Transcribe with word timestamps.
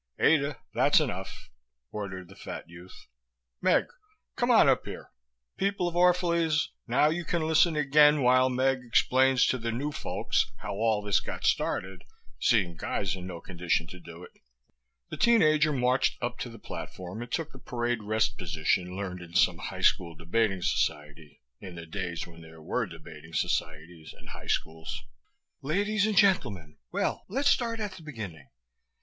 "Ada, 0.17 0.57
that's 0.73 0.99
enough," 0.99 1.51
ordered 1.91 2.27
the 2.27 2.35
fat 2.35 2.67
youth. 2.67 3.05
"Meg, 3.61 3.85
come 4.35 4.49
on 4.49 4.67
up 4.67 4.83
here. 4.85 5.11
People 5.57 5.87
of 5.87 5.93
Orphalese, 5.95 6.69
now 6.87 7.09
you 7.09 7.23
can 7.23 7.43
listen 7.43 7.75
again 7.75 8.23
while 8.23 8.49
Meg 8.49 8.79
explains 8.83 9.45
to 9.45 9.59
the 9.59 9.71
new 9.71 9.91
folks 9.91 10.49
how 10.57 10.73
all 10.73 11.03
this 11.03 11.19
got 11.19 11.43
started, 11.45 12.03
seeing 12.39 12.75
Guy's 12.77 13.15
in 13.15 13.27
no 13.27 13.39
condition 13.41 13.85
to 13.85 13.99
do 13.99 14.23
it." 14.23 14.31
The 15.09 15.17
teen 15.17 15.43
ager 15.43 15.71
marched 15.71 16.17
up 16.19 16.39
to 16.39 16.49
the 16.49 16.57
platform 16.57 17.21
and 17.21 17.31
took 17.31 17.51
the 17.51 17.59
parade 17.59 18.01
rest 18.01 18.39
position 18.39 18.97
learned 18.97 19.21
in 19.21 19.35
some 19.35 19.59
high 19.59 19.81
school 19.81 20.15
debating 20.15 20.63
society 20.63 21.43
in 21.59 21.75
the 21.75 21.85
days 21.85 22.25
when 22.25 22.41
there 22.41 22.59
were 22.63 22.87
debating 22.87 23.33
societies 23.33 24.15
and 24.17 24.29
high 24.29 24.47
schools. 24.47 25.03
"Ladies 25.61 26.07
and 26.07 26.17
gentlemen, 26.17 26.77
well, 26.91 27.23
let's 27.27 27.49
start 27.49 27.79
at 27.79 27.91
the 27.91 28.01
beginning. 28.01 28.49